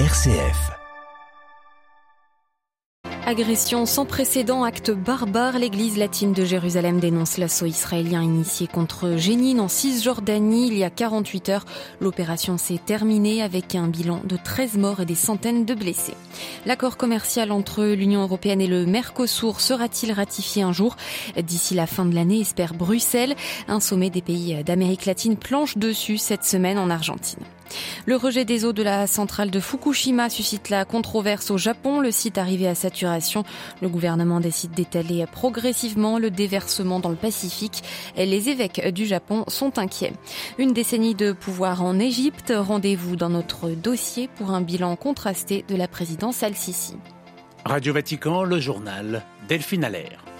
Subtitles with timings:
[0.00, 0.72] RCF.
[3.26, 9.60] Agression sans précédent, acte barbare, l'église latine de Jérusalem dénonce l'assaut israélien initié contre Jénine
[9.60, 11.64] en Cisjordanie il y a 48 heures.
[12.00, 16.16] L'opération s'est terminée avec un bilan de 13 morts et des centaines de blessés.
[16.66, 20.96] L'accord commercial entre l'Union européenne et le Mercosur sera-t-il ratifié un jour?
[21.40, 23.36] D'ici la fin de l'année, espère Bruxelles.
[23.68, 27.44] Un sommet des pays d'Amérique latine planche dessus cette semaine en Argentine.
[28.06, 32.00] Le rejet des eaux de la centrale de Fukushima suscite la controverse au Japon.
[32.00, 33.44] Le site arrivé à saturation,
[33.80, 37.82] le gouvernement décide d'étaler progressivement le déversement dans le Pacifique.
[38.16, 40.12] Les évêques du Japon sont inquiets.
[40.58, 42.52] Une décennie de pouvoir en Égypte.
[42.56, 46.96] Rendez-vous dans notre dossier pour un bilan contrasté de la présidence Al-Sisi.
[47.64, 50.33] Radio Vatican, le journal Delphine Allaire.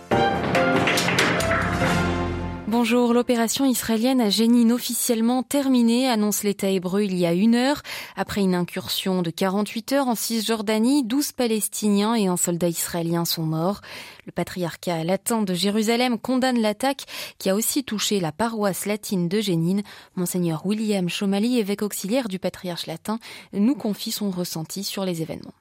[2.77, 7.83] Bonjour, l'opération israélienne à Jénine officiellement terminée, annonce l'État hébreu il y a une heure.
[8.16, 13.45] Après une incursion de 48 heures en Cisjordanie, 12 Palestiniens et un soldat israélien sont
[13.45, 13.80] morts.
[14.27, 17.05] Le patriarcat latin de Jérusalem condamne l'attaque
[17.39, 19.84] qui a aussi touché la paroisse latine de Jénine.
[20.17, 23.20] Monseigneur William Chomali, évêque auxiliaire du patriarche latin,
[23.52, 25.55] nous confie son ressenti sur les événements.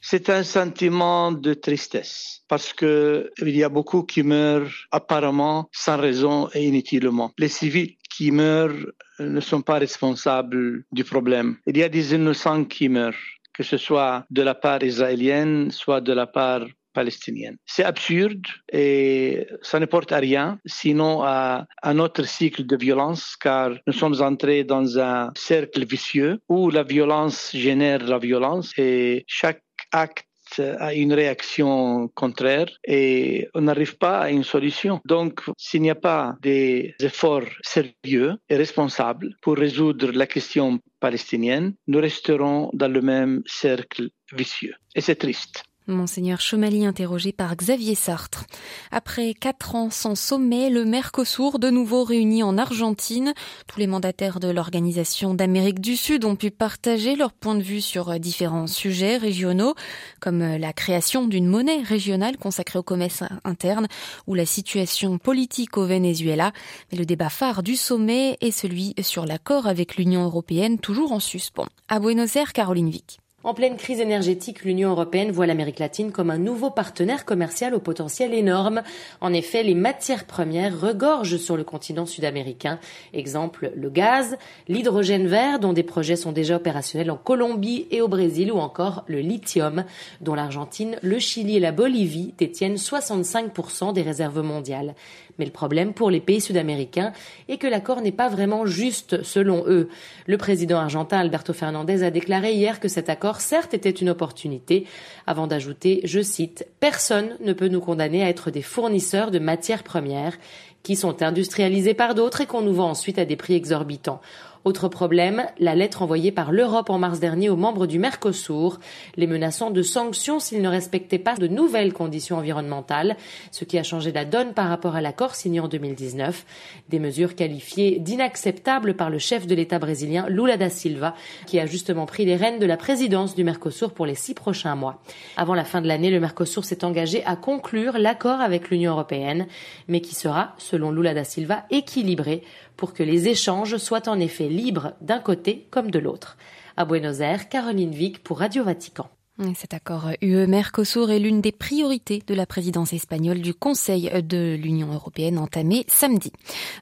[0.00, 5.98] C'est un sentiment de tristesse parce que il y a beaucoup qui meurent apparemment sans
[5.98, 7.32] raison et inutilement.
[7.38, 8.86] Les civils qui meurent
[9.18, 11.56] ne sont pas responsables du problème.
[11.66, 16.00] Il y a des innocents qui meurent, que ce soit de la part israélienne, soit
[16.00, 17.56] de la part palestinienne.
[17.66, 23.36] C'est absurde et ça ne porte à rien, sinon à un autre cycle de violence,
[23.36, 29.24] car nous sommes entrés dans un cercle vicieux où la violence génère la violence et
[29.28, 29.62] chaque
[29.92, 30.26] acte
[30.58, 35.00] a une réaction contraire et on n'arrive pas à une solution.
[35.04, 41.74] Donc, s'il n'y a pas des efforts sérieux et responsables pour résoudre la question palestinienne,
[41.86, 44.74] nous resterons dans le même cercle vicieux.
[44.94, 45.64] Et c'est triste.
[45.90, 48.46] Monseigneur Chomali interrogé par Xavier Sartre.
[48.90, 53.34] Après quatre ans sans sommet, le Mercosur de nouveau réuni en Argentine.
[53.66, 57.80] Tous les mandataires de l'Organisation d'Amérique du Sud ont pu partager leur point de vue
[57.80, 59.74] sur différents sujets régionaux,
[60.20, 63.86] comme la création d'une monnaie régionale consacrée au commerce interne
[64.26, 66.52] ou la situation politique au Venezuela.
[66.90, 71.20] Mais le débat phare du sommet est celui sur l'accord avec l'Union européenne, toujours en
[71.20, 71.66] suspens.
[71.88, 73.20] À Buenos Aires, Caroline Vic.
[73.42, 77.80] En pleine crise énergétique, l'Union européenne voit l'Amérique latine comme un nouveau partenaire commercial au
[77.80, 78.82] potentiel énorme.
[79.22, 82.78] En effet, les matières premières regorgent sur le continent sud-américain.
[83.14, 84.36] Exemple, le gaz,
[84.68, 89.04] l'hydrogène vert, dont des projets sont déjà opérationnels en Colombie et au Brésil, ou encore
[89.06, 89.84] le lithium,
[90.20, 94.94] dont l'Argentine, le Chili et la Bolivie détiennent 65% des réserves mondiales.
[95.40, 97.14] Mais le problème pour les pays sud-américains
[97.48, 99.88] est que l'accord n'est pas vraiment juste selon eux.
[100.26, 104.84] Le président argentin Alberto Fernandez a déclaré hier que cet accord certes était une opportunité,
[105.26, 109.82] avant d'ajouter, je cite, Personne ne peut nous condamner à être des fournisseurs de matières
[109.82, 110.36] premières
[110.82, 114.20] qui sont industrialisées par d'autres et qu'on nous vend ensuite à des prix exorbitants.
[114.66, 118.78] Autre problème, la lettre envoyée par l'Europe en mars dernier aux membres du Mercosur,
[119.16, 123.16] les menaçant de sanctions s'ils ne respectaient pas de nouvelles conditions environnementales,
[123.52, 126.44] ce qui a changé la donne par rapport à l'accord signé en 2019.
[126.90, 131.14] Des mesures qualifiées d'inacceptables par le chef de l'État brésilien Lula da Silva,
[131.46, 134.74] qui a justement pris les rênes de la présidence du Mercosur pour les six prochains
[134.74, 135.00] mois.
[135.38, 139.46] Avant la fin de l'année, le Mercosur s'est engagé à conclure l'accord avec l'Union européenne,
[139.88, 142.42] mais qui sera, selon Lula da Silva, équilibré
[142.76, 146.36] pour que les échanges soient en effet libres d'un côté comme de l'autre.
[146.76, 149.10] À Buenos Aires, Caroline Vic pour Radio Vatican.
[149.54, 154.92] Cet accord UE-Mercosur est l'une des priorités de la présidence espagnole du Conseil de l'Union
[154.92, 156.30] européenne entamée samedi.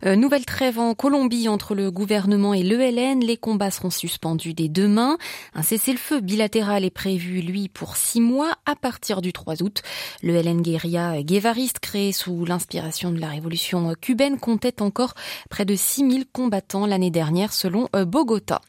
[0.05, 3.21] Euh, nouvelle trêve en Colombie entre le gouvernement et l'ELN.
[3.21, 5.19] Les combats seront suspendus dès demain.
[5.55, 9.83] Un cessez-le-feu bilatéral est prévu, lui, pour six mois à partir du 3 août.
[10.25, 15.15] L'ELN guérilla guévariste créé sous l'inspiration de la révolution cubaine comptait encore
[15.49, 18.61] près de 6000 combattants l'année dernière selon euh, Bogota.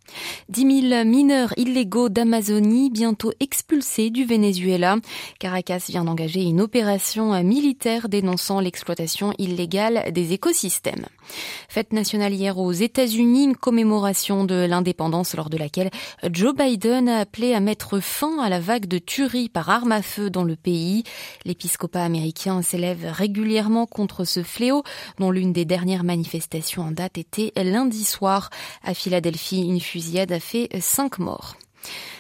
[0.50, 3.79] 10 000 mineurs illégaux d'Amazonie bientôt expulsés
[4.12, 4.98] du Venezuela.
[5.40, 11.06] Caracas vient d'engager une opération militaire dénonçant l'exploitation illégale des écosystèmes.
[11.70, 15.92] Fête nationale hier aux États-Unis, une commémoration de l'indépendance lors de laquelle
[16.32, 20.02] Joe Biden a appelé à mettre fin à la vague de tueries par arme à
[20.02, 21.04] feu dans le pays.
[21.46, 24.84] L'épiscopat américain s'élève régulièrement contre ce fléau,
[25.20, 28.50] dont l'une des dernières manifestations en date était lundi soir.
[28.84, 31.56] À Philadelphie, une fusillade a fait cinq morts.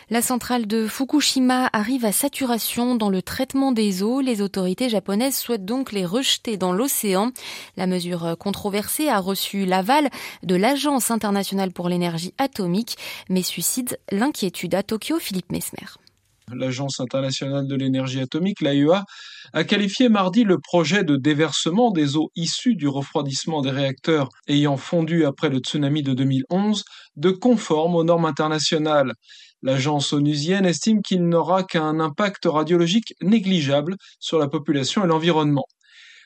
[0.10, 4.22] La centrale de Fukushima arrive à saturation dans le traitement des eaux.
[4.22, 7.32] Les autorités japonaises souhaitent donc les rejeter dans l'océan.
[7.78, 10.10] La mesure controversée a reçu l'aval
[10.42, 12.98] de l'Agence internationale pour l'énergie atomique,
[13.30, 15.88] mais suscite l'inquiétude à Tokyo, Philippe Mesmer
[16.56, 19.04] l'Agence internationale de l'énergie atomique, l'AEA,
[19.54, 24.78] a qualifié mardi le projet de déversement des eaux issues du refroidissement des réacteurs ayant
[24.78, 26.84] fondu après le tsunami de 2011
[27.16, 29.14] de conforme aux normes internationales.
[29.62, 35.66] L'agence onusienne estime qu'il n'aura qu'un impact radiologique négligeable sur la population et l'environnement.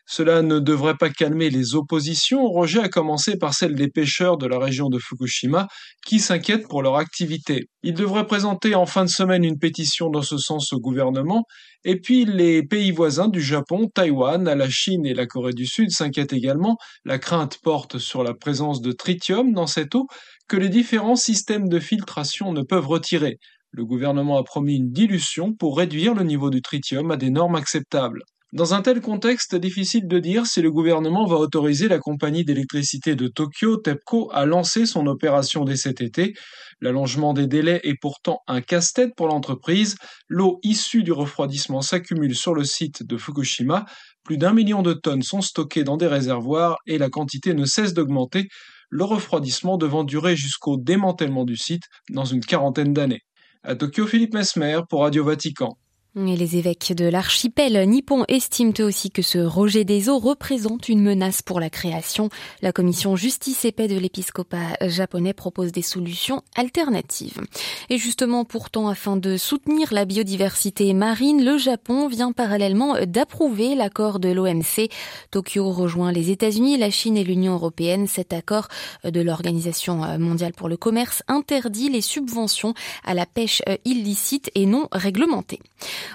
[0.05, 4.37] Cela ne devrait pas calmer les oppositions au rejet, à commencer par celle des pêcheurs
[4.37, 5.67] de la région de Fukushima,
[6.05, 7.67] qui s'inquiètent pour leur activité.
[7.83, 11.45] Ils devraient présenter en fin de semaine une pétition dans ce sens au gouvernement,
[11.85, 15.89] et puis les pays voisins du Japon, Taïwan, la Chine et la Corée du Sud
[15.89, 16.77] s'inquiètent également.
[17.05, 20.07] La crainte porte sur la présence de tritium dans cette eau
[20.49, 23.37] que les différents systèmes de filtration ne peuvent retirer.
[23.71, 27.55] Le gouvernement a promis une dilution pour réduire le niveau du tritium à des normes
[27.55, 28.21] acceptables.
[28.53, 33.15] Dans un tel contexte, difficile de dire si le gouvernement va autoriser la compagnie d'électricité
[33.15, 36.35] de Tokyo, TEPCO, à lancer son opération dès cet été.
[36.79, 39.95] L'allongement des délais est pourtant un casse-tête pour l'entreprise.
[40.27, 43.85] L'eau issue du refroidissement s'accumule sur le site de Fukushima.
[44.23, 47.95] Plus d'un million de tonnes sont stockées dans des réservoirs et la quantité ne cesse
[47.95, 48.49] d'augmenter,
[48.91, 53.21] le refroidissement devant durer jusqu'au démantèlement du site dans une quarantaine d'années.
[53.63, 55.75] À Tokyo, Philippe Mesmer pour Radio Vatican.
[56.15, 61.01] Les évêques de l'archipel nippon estiment eux aussi que ce rejet des eaux représente une
[61.01, 62.29] menace pour la création.
[62.61, 67.41] La commission justice et paix de l'épiscopat japonais propose des solutions alternatives.
[67.89, 74.19] Et justement, pourtant, afin de soutenir la biodiversité marine, le Japon vient parallèlement d'approuver l'accord
[74.19, 74.91] de l'OMC.
[75.31, 78.05] Tokyo rejoint les États-Unis, la Chine et l'Union européenne.
[78.05, 78.67] Cet accord
[79.03, 84.87] de l'Organisation mondiale pour le commerce interdit les subventions à la pêche illicite et non
[84.91, 85.59] réglementée.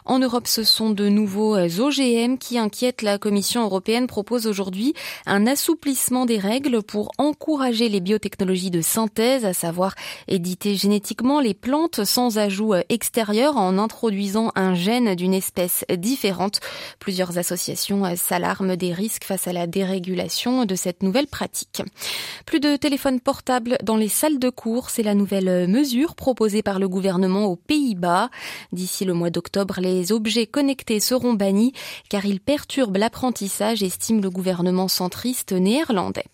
[0.04, 3.02] En Europe, ce sont de nouveaux euh, OGM qui inquiètent.
[3.02, 4.94] La Commission européenne propose aujourd'hui
[5.26, 9.94] un assouplissement des règles pour encourager les biotechnologies de synthèse, à savoir
[10.26, 16.60] éditer génétiquement les plantes sans ajout euh, extérieur en introduisant un gène d'une espèce différente.
[16.98, 21.82] Plusieurs associations euh, s'alarment des risques face à la dérégulation de cette nouvelle pratique.
[22.46, 26.78] Plus de téléphones portables dans les salles de cours, c'est la nouvelle mesure proposée par
[26.78, 28.30] le gouvernement aux Pays-Bas.
[28.72, 31.72] D'ici le mois d'octobre, les objets connectés seront bannis
[32.08, 36.26] car ils perturbent l'apprentissage, estime le gouvernement centriste néerlandais.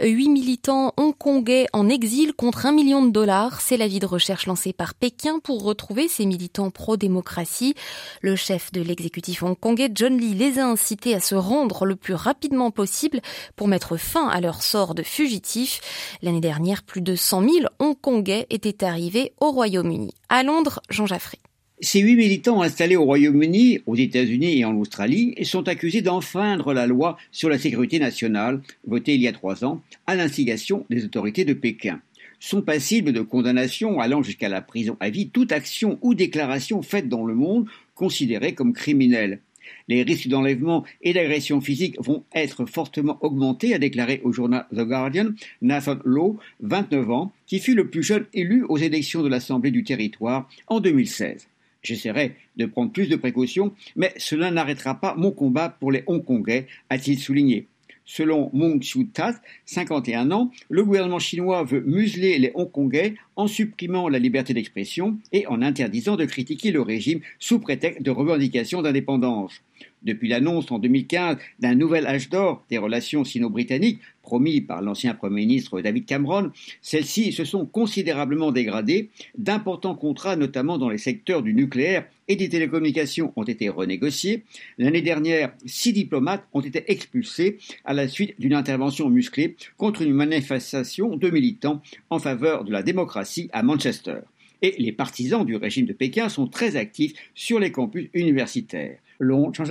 [0.00, 3.60] Huit militants hongkongais en exil contre un million de dollars.
[3.60, 7.74] C'est l'avis de recherche lancé par Pékin pour retrouver ces militants pro-démocratie.
[8.20, 12.14] Le chef de l'exécutif hongkongais, John Lee, les a incités à se rendre le plus
[12.14, 13.20] rapidement possible
[13.54, 15.80] pour mettre fin à leur sort de fugitifs.
[16.22, 20.12] L'année dernière, plus de 100 000 Hongkongais étaient arrivés au Royaume-Uni.
[20.28, 21.38] À Londres, Jean Jaffré.
[21.82, 26.86] Ces huit militants installés au Royaume-Uni, aux États-Unis et en Australie sont accusés d'enfreindre la
[26.86, 31.44] loi sur la sécurité nationale, votée il y a trois ans, à l'instigation des autorités
[31.44, 32.00] de Pékin.
[32.40, 37.10] Sont passibles de condamnation allant jusqu'à la prison à vie toute action ou déclaration faite
[37.10, 39.40] dans le monde considérée comme criminelle.
[39.88, 44.80] Les risques d'enlèvement et d'agression physique vont être fortement augmentés, a déclaré au journal The
[44.80, 45.28] Guardian
[45.60, 49.84] Nathan Lowe, 29 ans, qui fut le plus jeune élu aux élections de l'Assemblée du
[49.84, 51.48] territoire en 2016.
[51.82, 56.66] J'essaierai de prendre plus de précautions, mais cela n'arrêtera pas mon combat pour les Hongkongais,
[56.90, 57.68] a-t-il souligné.
[58.08, 59.34] Selon Mong Chiu-tat,
[59.64, 65.44] 51 ans, le gouvernement chinois veut museler les Hongkongais en supprimant la liberté d'expression et
[65.48, 69.60] en interdisant de critiquer le régime sous prétexte de revendication d'indépendance.
[70.06, 75.46] Depuis l'annonce en 2015 d'un nouvel âge d'or des relations sino-britanniques promis par l'ancien Premier
[75.46, 79.10] ministre David Cameron, celles-ci se sont considérablement dégradées.
[79.36, 84.44] D'importants contrats, notamment dans les secteurs du nucléaire et des télécommunications, ont été renégociés.
[84.78, 90.14] L'année dernière, six diplomates ont été expulsés à la suite d'une intervention musclée contre une
[90.14, 94.20] manifestation de militants en faveur de la démocratie à Manchester.
[94.62, 98.98] Et les partisans du régime de Pékin sont très actifs sur les campus universitaires.
[99.20, 99.66] Long Jean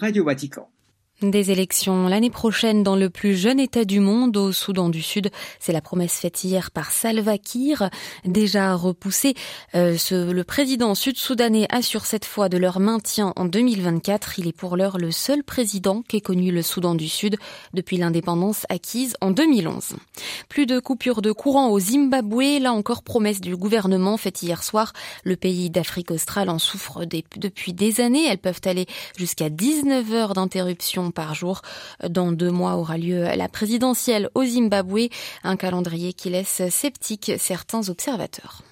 [0.00, 0.66] Radio Vatican.
[1.22, 5.30] Des élections l'année prochaine dans le plus jeune État du monde, au Soudan du Sud.
[5.58, 7.90] C'est la promesse faite hier par Salva Kiir,
[8.24, 9.34] déjà repoussé.
[9.74, 14.38] Euh, le président sud-soudanais assure cette fois de leur maintien en 2024.
[14.38, 17.36] Il est pour l'heure le seul président qu'ait connu le Soudan du Sud
[17.74, 19.96] depuis l'indépendance acquise en 2011.
[20.48, 22.60] Plus de coupures de courant au Zimbabwe.
[22.62, 24.94] Là encore, promesse du gouvernement faite hier soir.
[25.24, 28.26] Le pays d'Afrique australe en souffre depuis des années.
[28.26, 28.86] Elles peuvent aller
[29.18, 31.62] jusqu'à 19 heures d'interruption par jour.
[32.08, 35.08] Dans deux mois aura lieu la présidentielle au Zimbabwe,
[35.44, 38.62] un calendrier qui laisse sceptique certains observateurs.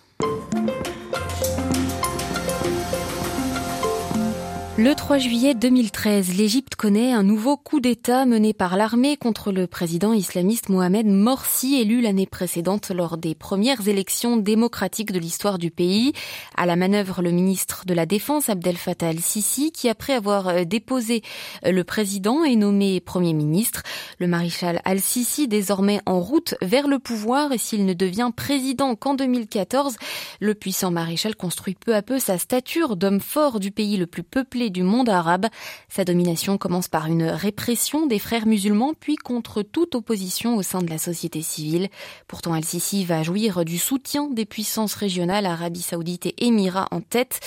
[4.81, 9.67] Le 3 juillet 2013, l'Égypte connaît un nouveau coup d'État mené par l'armée contre le
[9.67, 15.73] président islamiste Mohamed Morsi, élu l'année précédente lors des premières élections démocratiques de l'histoire du
[15.73, 16.13] pays.
[16.57, 20.63] À la manœuvre, le ministre de la Défense Abdel Fattah al-Sisi, qui après avoir euh,
[20.63, 21.23] déposé
[21.67, 23.83] euh, le président est nommé Premier ministre.
[24.21, 29.15] Le maréchal al-Sisi, désormais en route vers le pouvoir, et s'il ne devient président qu'en
[29.15, 29.97] 2014,
[30.39, 34.23] le puissant maréchal construit peu à peu sa stature d'homme fort du pays le plus
[34.23, 35.47] peuplé du monde arabe.
[35.89, 40.83] Sa domination commence par une répression des frères musulmans, puis contre toute opposition au sein
[40.83, 41.89] de la société civile.
[42.27, 47.41] Pourtant, Al-Sisi va jouir du soutien des puissances régionales, Arabie Saoudite et Émirats en tête,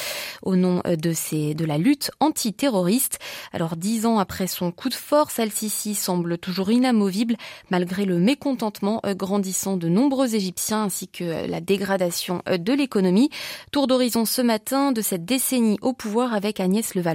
[0.43, 3.19] au nom de, ces, de la lutte antiterroriste.
[3.53, 7.37] Alors, dix ans après son coup de force, Al-Sisi semble toujours inamovible,
[7.69, 13.29] malgré le mécontentement grandissant de nombreux Égyptiens ainsi que la dégradation de l'économie.
[13.71, 17.10] Tour d'horizon ce matin de cette décennie au pouvoir avec Agnès Leval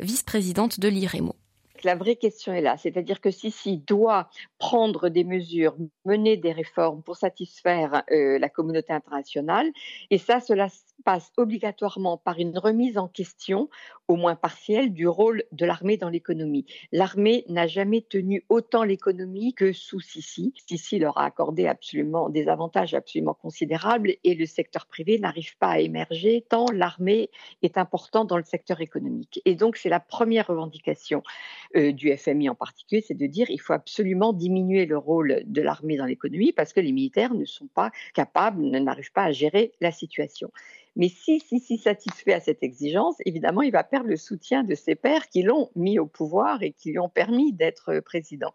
[0.00, 1.36] vice-présidente de l'IREMO
[1.84, 7.02] la vraie question est là, c'est-à-dire que Sisi doit prendre des mesures, mener des réformes
[7.02, 9.70] pour satisfaire euh, la communauté internationale,
[10.10, 10.68] et ça, cela
[11.04, 13.68] passe obligatoirement par une remise en question,
[14.08, 16.66] au moins partielle, du rôle de l'armée dans l'économie.
[16.92, 20.52] L'armée n'a jamais tenu autant l'économie que sous Sisi.
[20.66, 25.68] Sisi leur a accordé absolument des avantages absolument considérables et le secteur privé n'arrive pas
[25.68, 27.30] à émerger tant l'armée
[27.62, 29.40] est importante dans le secteur économique.
[29.44, 31.22] Et donc c'est la première revendication
[31.76, 35.62] euh, du FMI en particulier, c'est de dire il faut absolument diminuer le rôle de
[35.62, 39.72] l'armée dans l'économie parce que les militaires ne sont pas capables, n'arrivent pas à gérer
[39.80, 40.50] la situation.
[40.96, 44.74] Mais si, si, si satisfait à cette exigence, évidemment, il va perdre le soutien de
[44.74, 48.52] ses pairs qui l'ont mis au pouvoir et qui lui ont permis d'être président.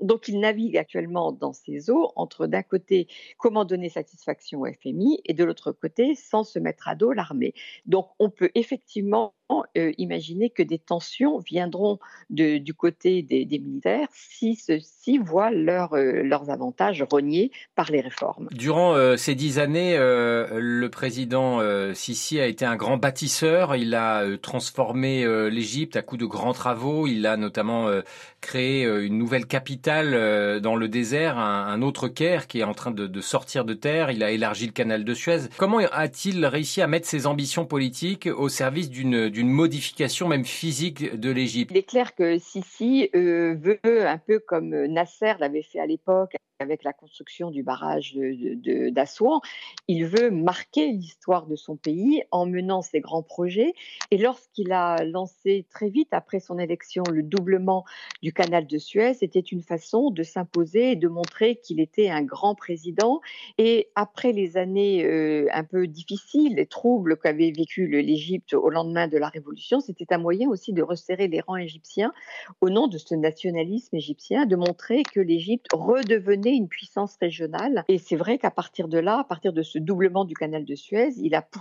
[0.00, 5.20] Donc, il navigue actuellement dans ces eaux entre d'un côté comment donner satisfaction au FMI
[5.24, 7.54] et de l'autre côté sans se mettre à dos l'armée.
[7.86, 9.34] Donc, on peut effectivement
[9.76, 11.98] euh, imaginer que des tensions viendront
[12.30, 18.48] du côté des, militaires si ceux-ci voient euh, leurs avantages rognés par les réformes.
[18.52, 21.60] Durant euh, ces dix années, le président
[21.94, 23.76] Sisi a été un grand bâtisseur.
[23.76, 27.06] Il a transformé l'Égypte à coups de grands travaux.
[27.06, 27.88] Il a notamment
[28.40, 33.06] créé une nouvelle capitale dans le désert, un, autre Caire qui est en train de,
[33.06, 34.10] de sortir de terre.
[34.10, 35.48] Il a élargi le canal de Suez.
[35.56, 41.18] Comment a-t-il réussi à mettre ses ambitions politiques au service d'une une modification même physique
[41.18, 41.70] de l'Égypte?
[41.72, 46.36] Il est clair que Sisi euh, veut, un peu comme Nasser l'avait fait à l'époque,
[46.58, 49.38] avec la construction du barrage d'Assouan.
[49.38, 49.42] De,
[49.88, 53.72] il veut marquer l'histoire de son pays en menant ses grands projets.
[54.10, 57.84] Et lorsqu'il a lancé très vite après son élection le doublement
[58.22, 62.22] du canal de Suez, c'était une façon de s'imposer et de montrer qu'il était un
[62.22, 63.20] grand président.
[63.58, 69.08] Et après les années euh, un peu difficiles, les troubles qu'avait vécu l'Égypte au lendemain
[69.08, 72.12] de la Révolution, c'était un moyen aussi de resserrer les rangs égyptiens
[72.60, 77.84] au nom de ce nationalisme égyptien, de montrer que l'Égypte redevenait une puissance régionale.
[77.88, 80.74] Et c'est vrai qu'à partir de là, à partir de ce doublement du canal de
[80.74, 81.59] Suez, il a poursuivi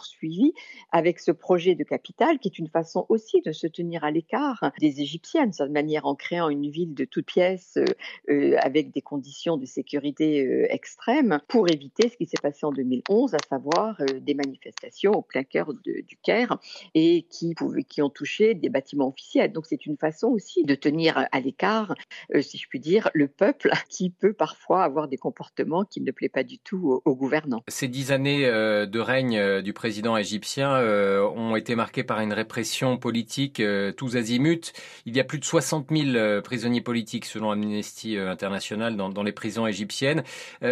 [0.91, 4.72] avec ce projet de capitale, qui est une façon aussi de se tenir à l'écart
[4.79, 7.86] des Égyptiens, de manière en créant une ville de toutes pièces euh,
[8.29, 12.72] euh, avec des conditions de sécurité euh, extrêmes pour éviter ce qui s'est passé en
[12.72, 16.58] 2011, à savoir des manifestations au plein cœur du Caire
[16.94, 17.56] et qui,
[17.88, 19.51] qui ont touché des bâtiments officiels.
[19.51, 21.96] Donc c'est une façon aussi de tenir à l'écart,
[22.41, 26.29] si je puis dire, le peuple qui peut parfois avoir des comportements qui ne plaisent
[26.29, 27.63] pas du tout aux, gouvernants.
[27.68, 32.98] Ces dix années de règne du président égyptien euh, ont été marquées par une répression
[32.98, 33.62] politique
[33.98, 34.72] tous azimuts.
[35.05, 39.31] Il y a plus de 60 000 prisonniers politiques selon Amnesty International dans, dans les
[39.31, 40.24] prisons égyptiennes.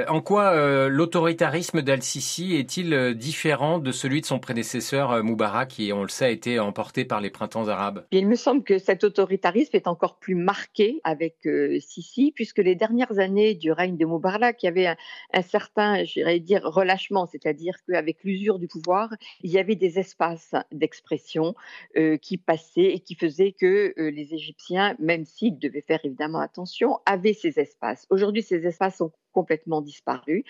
[0.07, 6.09] En quoi l'autoritarisme d'Al-Sisi est-il différent de celui de son prédécesseur Moubarak qui, on le
[6.09, 8.05] sait, a été emporté par les printemps arabes?
[8.11, 11.47] Il me semble que cet autoritarisme est encore plus marqué avec
[11.79, 14.95] Sisi puisque les dernières années du règne de Moubarak, il y avait
[15.33, 18.96] un, certain, j'irais dire, relâchement, c'est-à-dire qu'avec l'usure du pouvoir,
[19.41, 21.55] il y avait des espaces d'expression
[21.95, 26.39] euh, qui passaient et qui faisaient que euh, les Égyptiens, même s'ils devaient faire évidemment
[26.39, 28.07] attention, avaient ces espaces.
[28.09, 30.45] Aujourd'hui, ces espaces ont complètement disparu,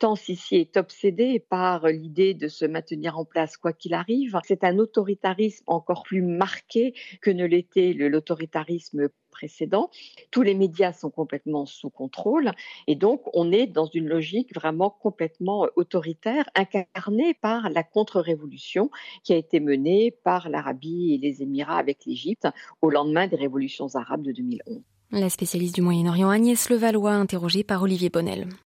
[0.00, 4.36] tant Sisi est obsédé par l'idée de se maintenir en place quoi qu'il arrive.
[4.42, 9.90] C'est un autoritarisme encore plus marqué que ne l'était l'autoritarisme précédent.
[10.32, 12.50] Tous les médias sont complètement sous contrôle
[12.88, 18.90] et donc on est dans une logique vraiment complètement autoritaire incarnée par la contre-révolution
[19.22, 22.48] qui a été menée par l'Arabie et les Émirats avec l'Égypte
[22.80, 24.82] au lendemain des révolutions arabes de 2011.
[25.14, 28.48] La spécialiste du Moyen-Orient Agnès Levallois, interrogée par Olivier Bonnel.